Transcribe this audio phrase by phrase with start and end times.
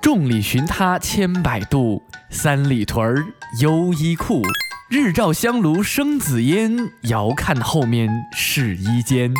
[0.00, 3.22] 众里寻他千百度，三里屯儿
[3.60, 4.42] 优衣库。
[4.88, 9.30] 日照香炉生紫烟，遥看后面是衣间。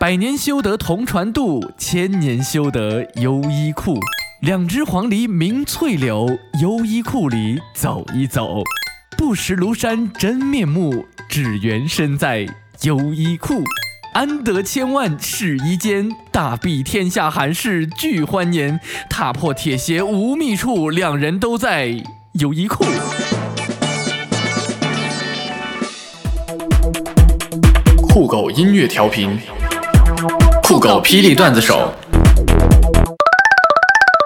[0.00, 3.96] 百年修得同船渡，千年修得优衣库。
[4.40, 8.62] 两只黄鹂鸣翠柳，优衣库里走一走。
[9.16, 12.44] 不识庐山真面目，只缘身在
[12.82, 13.62] 优衣库。
[14.14, 18.80] 安得千万试衣间，大庇天下寒士俱欢颜。
[19.08, 21.94] 踏破铁鞋无觅处，两人都在
[22.40, 22.84] 优衣库。
[28.08, 29.38] 酷狗音乐调频，
[30.64, 31.92] 酷狗霹雳段子手。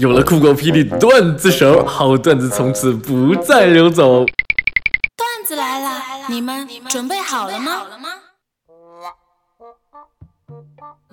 [0.00, 4.24] 有了酷狗霹雳段子手，好段子从此不再流走。
[4.24, 7.82] 段子来了，你们准备好了吗？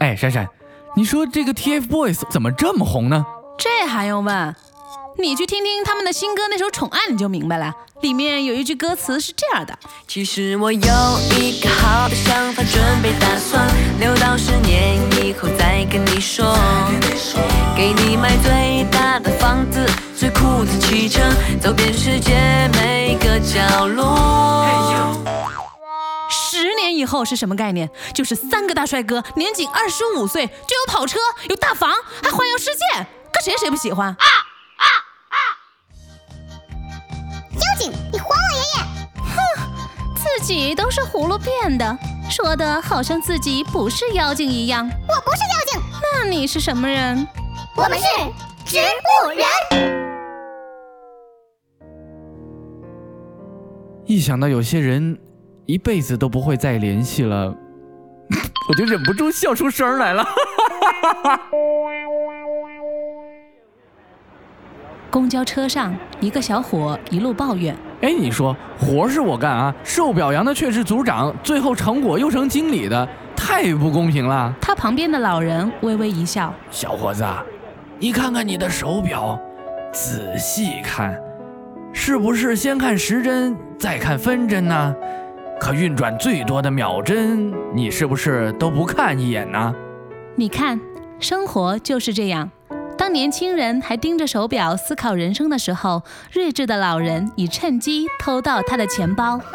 [0.02, 0.50] 哎，闪闪，
[0.96, 3.24] 你说这个 TFBOYS 怎么这么红呢？
[3.56, 4.56] 这还用问？
[5.20, 7.72] 你去听听他们的新歌那首《宠爱》，你就明白了。
[8.02, 13.64] 里面有一句歌词是这样的：其实我有一个好的想法，准备打算
[14.00, 16.58] 留到十年以后再跟你说，
[17.78, 19.86] 给你买最大的房子，
[20.18, 21.22] 最酷的汽车，
[21.62, 22.34] 走遍世界
[22.74, 24.66] 每个角落。
[26.58, 27.90] 十年以后是什么概念？
[28.14, 31.90] 就是三个大帅哥，年仅二十五岁就有跑车、有大房，
[32.22, 34.10] 还环游世界，搁谁谁不喜欢？
[34.10, 34.86] 啊啊
[35.30, 35.38] 啊！
[37.54, 38.84] 妖精，你还我爷爷！
[39.34, 39.40] 哼，
[40.16, 41.98] 自己都是葫芦变的，
[42.30, 44.86] 说的好像自己不是妖精一样。
[44.86, 47.26] 我不是妖精，那你是什么人？
[47.78, 48.06] 我们是
[48.66, 49.46] 植物人。
[54.06, 55.18] 一想到有些人。
[55.72, 57.48] 一辈子都不会再联系了，
[58.68, 60.26] 我就忍不住笑出声来了。
[65.10, 67.74] 公交车上，一个小伙一路抱怨
[68.04, 77.26] ：“哎，你说活是我干啊，受表扬的却是组长，最后成果又成经理的，太不公平了。”他旁边的老人微微一笑：“小伙子，
[77.98, 79.40] 你看看你的手表，
[79.94, 81.18] 仔细看，
[81.94, 84.94] 是不是先看时针，再看分针呢？”
[85.62, 89.72] 可运转最多的秒针，你是不是都不看一眼呢？
[90.36, 90.80] 你看，
[91.20, 92.50] 生活就是这样。
[92.98, 96.02] 当年轻人还盯着手表思考人生的时候，
[96.32, 99.40] 睿智的老人已趁机偷到他的钱包。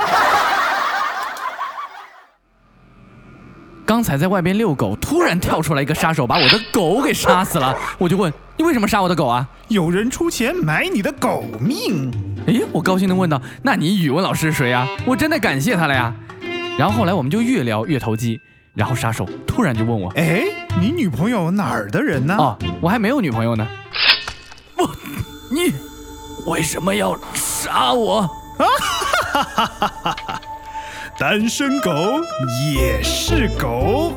[3.85, 7.77] 刚才在外边遛狗，突然跳出来一个杀手，把我的狗给杀死了。
[7.99, 9.49] 我就问你为什么杀我的狗啊？
[9.67, 12.13] 有人出钱买你的狗命。
[12.47, 14.87] 哎，我高兴地问道：“那你语文老师是谁呀？
[15.05, 16.15] 我真的感谢他了呀。”
[16.79, 18.41] 然后后来我们就越聊越投机，
[18.75, 20.45] 然后杀手突然就问我：“哎，
[20.81, 23.67] 你女朋友哪儿的人呢？”哦，我还没有女朋友呢。
[24.77, 24.89] 我，
[25.51, 25.75] 你
[26.47, 28.21] 为什么要杀我？
[28.21, 28.65] 啊
[29.33, 30.41] 哈哈哈哈哈！
[31.19, 31.91] 单身狗
[32.75, 34.13] 也是狗。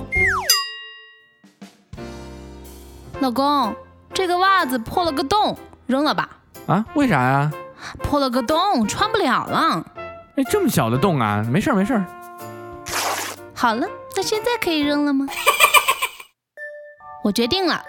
[3.22, 3.76] 老公，
[4.14, 5.58] 这个袜子破了个洞，
[5.88, 6.30] 扔了吧。
[6.68, 6.86] 啊？
[6.94, 7.52] 为啥呀？
[8.04, 9.86] 破了个洞，穿不了了。
[10.36, 12.06] 哎，这么小的洞啊，没事儿没事儿。
[13.54, 15.26] 好了，那现在可以扔了吗？
[17.24, 17.84] 我决定了，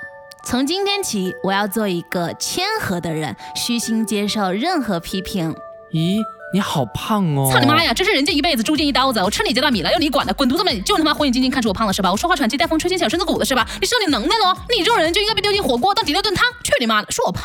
[0.45, 5.55] 从今天起，我要做一个谦和的人，虚心接受任何批评。
[5.93, 6.19] 咦，
[6.53, 7.49] 你好胖哦！
[7.53, 7.95] 操你妈呀！
[7.95, 9.21] 真是人家一辈子，猪进一刀子。
[9.21, 10.35] 我吃你家大米了，要你管的？
[10.35, 10.73] 滚犊子吧！
[10.73, 12.11] 你就他妈火眼金睛看出我胖了是吧？
[12.11, 13.65] 我说话喘气带风吹进小身子骨了是吧？
[13.81, 14.53] 你是有你能耐喽！
[14.77, 16.45] 你这种人就应该被丢进火锅当底料炖汤。
[16.65, 17.13] 去你妈的！
[17.13, 17.45] 说我胖。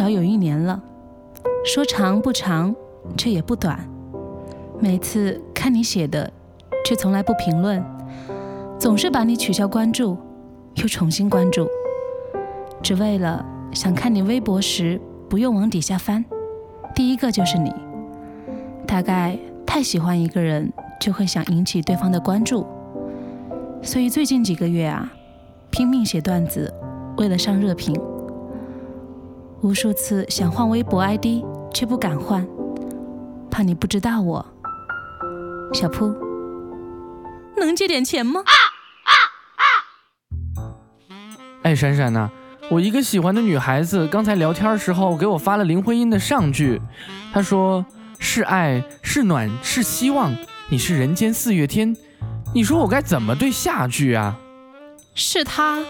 [0.00, 0.82] 少有一年了，
[1.62, 2.74] 说长不长，
[3.18, 3.78] 却也不短。
[4.78, 6.32] 每次看你写的，
[6.86, 7.84] 却从来不评论，
[8.78, 10.16] 总是把你取消关注，
[10.76, 11.68] 又重新关注，
[12.80, 13.44] 只为了
[13.74, 16.24] 想看你微博时不用往底下翻，
[16.94, 17.70] 第一个就是你。
[18.86, 22.66] 大概太喜欢一个人，就会想引起对方的关注，
[23.82, 25.12] 所以最近几个月啊，
[25.70, 26.72] 拼命写段子，
[27.18, 27.94] 为了上热评。
[29.62, 32.46] 无数次想换微博 ID，却不敢换，
[33.50, 34.44] 怕你不知道我。
[35.74, 36.14] 小铺，
[37.58, 38.42] 能借点钱吗？
[41.62, 42.30] 哎，闪闪呐，
[42.70, 46.80] 我一个喜欢的女孩子刚才聊天时候给我发了林徽因的上句，
[47.30, 47.84] 她说
[48.18, 50.34] 是爱是暖是希望，
[50.70, 51.94] 你是人间四月天。
[52.54, 54.38] 你说我该怎么对下句啊？
[55.14, 55.84] 是他，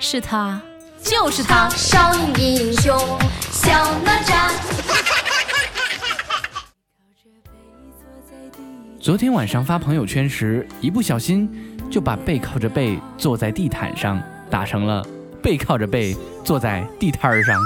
[0.00, 0.60] 是他。
[1.04, 2.98] 就是他，少年英雄
[3.50, 3.70] 小
[4.00, 4.50] 哪吒。
[8.98, 11.46] 昨天晚上发朋友圈时，一不小心
[11.90, 14.18] 就把背靠着背坐在地毯上
[14.50, 15.06] 打成了
[15.42, 17.60] 背靠着背坐在地摊儿上。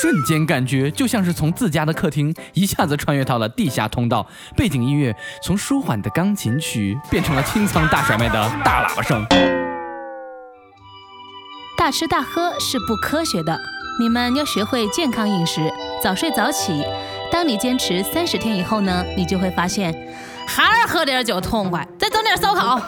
[0.00, 4.26] 瞬间感觉就像是从自家的客厅一下子穿越到了地下通道，
[4.56, 9.65] 背景音乐从舒缓的钢琴曲变成了清仓大甩卖的大喇叭声。
[11.86, 13.56] 大吃大喝是不科学的，
[14.00, 15.72] 你们要学会健康饮食，
[16.02, 16.84] 早睡早起。
[17.30, 19.94] 当你坚持三十天以后呢，你就会发现，
[20.48, 22.76] 还是喝点酒痛快，再整点烧烤。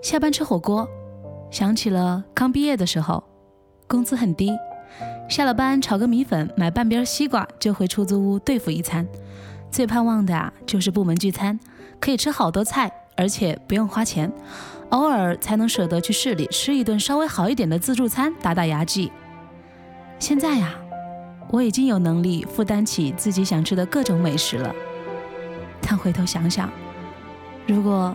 [0.00, 0.88] 下班吃火锅，
[1.50, 3.24] 想起了刚毕业的时候，
[3.88, 4.52] 工资很低，
[5.28, 9.04] 下了班炒个米粉，买半边西瓜就回出租屋对付一餐。
[9.72, 11.58] 最盼望的啊，就是部门聚餐，
[11.98, 14.30] 可以吃好多菜，而且不用花钱，
[14.90, 19.10] 偶尔才能舍得去市里吃一顿稍微好一点的自助餐，打打牙祭。
[20.18, 20.74] 现在呀，
[21.48, 24.74] 我已经有能力负担起自己想吃的各种美食了，
[25.80, 26.70] 但回头想想，
[27.66, 28.14] 如果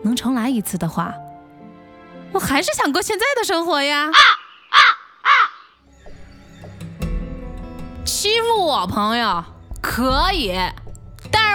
[0.00, 1.14] 能重来一次的话，
[2.32, 4.10] 我还是想过现在的生活呀。
[8.06, 9.44] 欺负我朋友
[9.82, 10.54] 可以，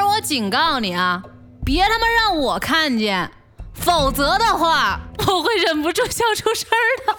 [0.10, 1.22] 我警告你啊，
[1.64, 3.30] 别他妈让我看见，
[3.76, 7.16] 否则的话，我会忍不住笑出声儿的。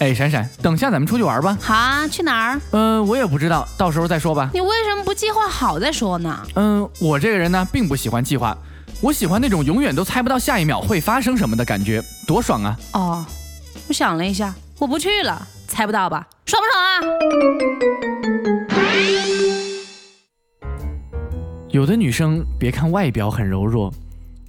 [0.04, 1.56] 哎，闪闪，等下咱们出去玩吧。
[1.62, 2.60] 好啊，去哪儿？
[2.72, 4.50] 嗯、我也不知道，到时候再说吧。
[4.52, 6.44] 你为什么不计划好再说呢？
[6.56, 8.58] 嗯，我这个人呢，并不喜欢计划，
[9.00, 12.76] 我喜欢那种永远都猜不到下一秒会发生什么的感觉，多爽啊！
[12.92, 13.24] 哦，
[13.86, 16.26] 我想了一下，我不去了，猜不到吧？
[16.46, 17.00] 爽不爽啊？
[21.70, 23.92] 有的女生别看外表很柔弱，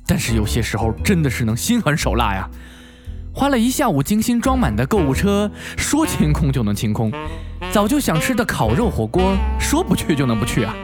[0.05, 2.47] 但是有些时候真的是能心狠手辣呀。
[3.33, 7.09] 花了一下午精心装满的购物车，说清空就能清空；
[7.71, 10.75] 早就想吃的烤肉火锅，说不去就能不去啊。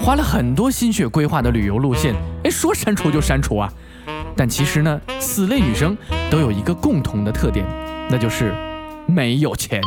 [0.00, 2.14] 花了很多心血规划的旅游路线，
[2.44, 3.70] 哎，说删除就删除啊。
[4.36, 5.96] 但其实呢，此类女生
[6.30, 7.66] 都有一个共同的特点，
[8.08, 8.54] 那就是
[9.14, 9.80] 没有钱。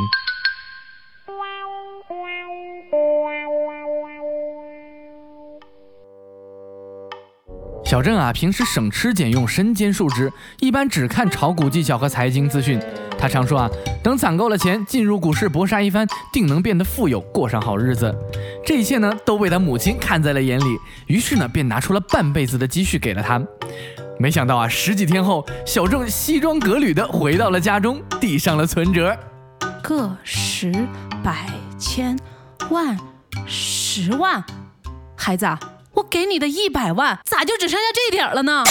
[7.83, 12.79] 小郑啊，平时省吃俭用，身兼数职，一般只看炒股技巧和财经资讯。
[13.17, 13.69] 他常说啊，
[14.03, 18.13] 等攒够了钱，进入股市搏杀一番，定能变得富有，过上好日子。
[18.65, 20.77] 这一切呢，都被他母亲看在了眼里，
[21.07, 23.41] 于是呢，便拿出了半辈子的积蓄给了他。
[24.17, 29.17] 没想到啊，十几天后，小郑西装革履的回到了家中，递上了存折。
[29.83, 30.71] 个十
[31.23, 31.47] 百
[31.77, 32.17] 千
[32.69, 32.97] 万
[33.45, 34.43] 十万，
[35.17, 35.59] 孩子啊，
[35.93, 38.63] 我给你的一百万，咋就只剩下这点儿了呢？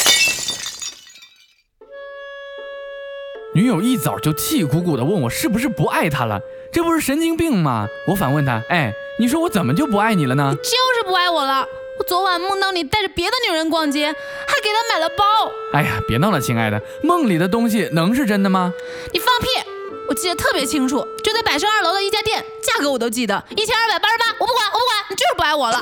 [3.54, 6.40] 女友一早就气鼓鼓的问我是不是不爱他了，
[6.72, 7.86] 这不是神经病吗？
[8.08, 10.54] 我反问他，哎，你说我怎么就不爱你了呢？
[10.56, 11.66] 就是不爱我了。
[11.98, 14.14] 我昨晚梦到你带着别的女人逛街，还
[14.62, 15.24] 给她买了包。
[15.72, 18.72] 哎呀，别闹了，亲爱的，梦里的东西能是真的吗？
[19.12, 19.48] 你放屁！
[20.08, 24.26] 我记得特别清楚，就在百盛二楼的一家店，价格我都记得，一千二百八十八。
[24.38, 25.80] 我不管，我不管，你就是不爱我了。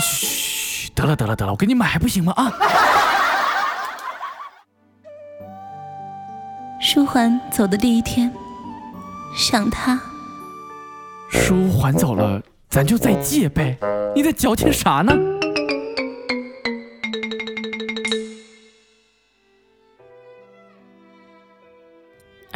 [0.00, 2.32] 嘘，得了得了得了，我给你买还不行吗？
[2.36, 2.52] 啊！
[6.80, 8.30] 舒缓走的第一天，
[9.36, 9.98] 想他。
[11.30, 13.78] 舒缓走了，咱就再借呗。
[14.14, 15.12] 你在矫情啥呢？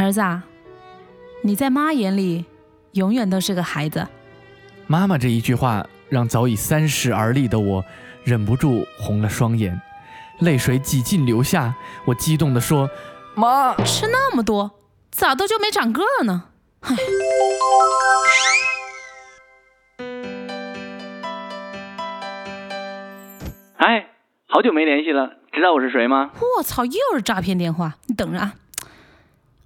[0.08, 0.42] 儿子啊，
[1.42, 2.46] 你在妈眼里
[2.92, 4.08] 永远都是个孩子。
[4.86, 7.84] 妈妈这一句话，让早已三十而立的我
[8.24, 9.78] 忍不住红了双眼，
[10.40, 11.74] 泪水几近流下。
[12.06, 12.88] 我激动地说
[13.36, 14.70] ：“妈，吃那么多，
[15.10, 16.44] 咋都就没长个儿呢？
[16.80, 16.96] 唉。
[23.76, 24.06] 哎，
[24.46, 26.30] 好久没联系了，知道我是谁吗？
[26.56, 27.96] 我操，又是诈骗电话！
[28.06, 28.54] 你等着啊！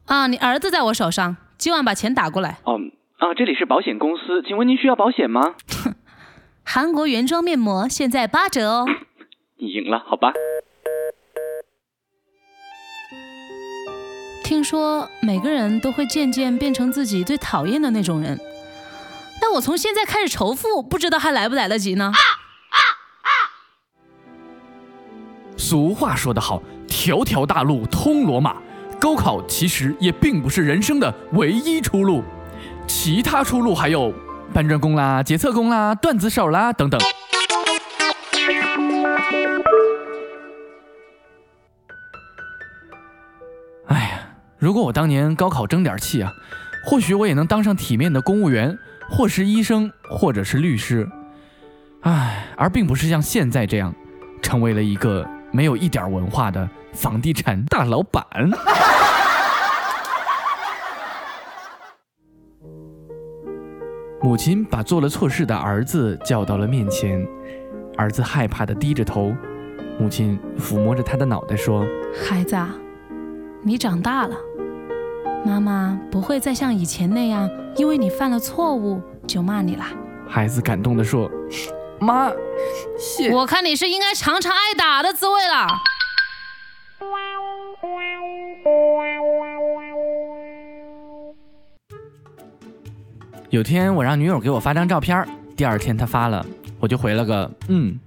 [0.06, 2.58] 啊，你儿子在我手上，今晚把钱打过来。
[2.64, 2.78] 哦，
[3.18, 5.54] 啊，这里是保险公司，请问您需要保险吗？
[6.64, 8.86] 韩国原装面膜现在八折哦。
[9.56, 10.32] 你赢了，好吧。
[14.44, 18.38] 听说每个人都会渐渐变成自己最讨厌的那种人，
[19.40, 22.12] 那我从现在开始仇富，不知道还来不来得及呢？
[25.56, 28.56] 俗话说得好，条条大路通罗马。
[29.02, 32.22] 高考其实也并不是人生的唯一出路，
[32.86, 34.14] 其他出路还有
[34.54, 37.00] 搬砖工啦、检测工啦、段子手啦等等。
[43.88, 44.20] 哎呀，
[44.56, 46.32] 如果我当年高考争点气啊，
[46.86, 48.78] 或许我也能当上体面的公务员，
[49.10, 51.08] 或是医生，或者是律师，
[52.02, 53.92] 唉，而并不是像现在这样，
[54.40, 58.22] 成为了一个没有一点文化的房地产大老板。
[64.32, 67.22] 母亲把做了错事的儿子叫到了面前，
[67.98, 69.30] 儿子害怕的低着头，
[69.98, 71.84] 母亲抚摸着他的脑袋说
[72.26, 72.74] ：“孩子，啊，
[73.62, 74.34] 你长大了，
[75.44, 77.46] 妈妈不会再像以前那样，
[77.76, 79.84] 因为你犯了错误就骂你了。”
[80.26, 81.30] 孩子感动的说
[82.00, 82.32] ：“妈，
[82.98, 83.30] 谢……
[83.34, 85.66] 我看你是应该尝尝挨打的滋味了。”
[93.52, 96.42] 有天我让女友给我发张照片，第二天她发了，
[96.80, 98.00] 我就回了个嗯，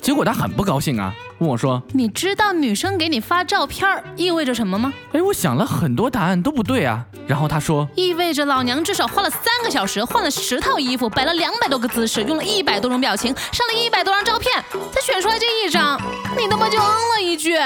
[0.00, 7.04] 结果她很不高兴啊，问我说：“你知道女生给你发照片意味着什么吗？”哎，我想了很多答案都不对啊。
[7.26, 14.54] 然后她说：“意味着老娘至少花了三个小时，换了十套衣服，摆了两百多个姿势，用了一百多种表情，上了一百多张照片，
[14.92, 16.00] 才选出来这一张。
[16.38, 16.84] 你他妈就嗯
[17.16, 17.56] 了一句。”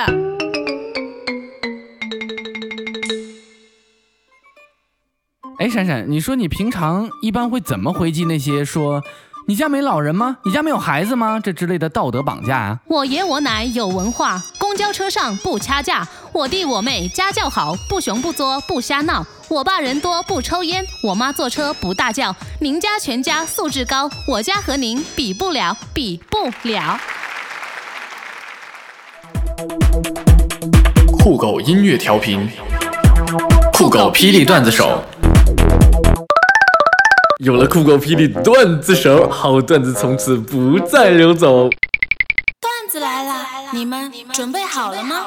[5.69, 9.05] 哎，闪闪，你说你平常一般会怎么回击那些说
[9.47, 10.39] 你家没老人吗？
[10.47, 11.39] 你家没有孩子吗？
[11.39, 12.81] 这之类的道德绑架啊？
[12.87, 26.99] 我爷我奶有文化，公交车上不掐架，我弟我妹家教好，不熊不作不瞎闹，我爸人多不抽烟，我妈坐车不大叫，您家全家素质高，我家和您比不了，比不了。
[31.19, 32.49] 酷狗音乐调频，
[33.75, 35.05] 酷狗霹雳段子手。
[37.39, 41.71] 有了酷狗霹雳段子手，好段子从此不再流走。
[42.61, 45.27] 段子来了，你们准备好了吗？